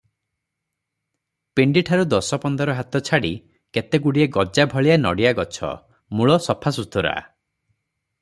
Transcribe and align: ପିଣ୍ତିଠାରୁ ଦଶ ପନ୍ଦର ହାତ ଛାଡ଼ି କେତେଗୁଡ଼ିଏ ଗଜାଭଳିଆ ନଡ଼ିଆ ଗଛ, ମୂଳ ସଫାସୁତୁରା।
ପିଣ୍ତିଠାରୁ 1.59 2.05
ଦଶ 2.13 2.39
ପନ୍ଦର 2.45 2.75
ହାତ 2.79 3.01
ଛାଡ଼ି 3.09 3.31
କେତେଗୁଡ଼ିଏ 3.77 4.27
ଗଜାଭଳିଆ 4.37 4.97
ନଡ଼ିଆ 5.03 5.33
ଗଛ, 5.43 5.71
ମୂଳ 6.19 6.39
ସଫାସୁତୁରା। 6.47 7.15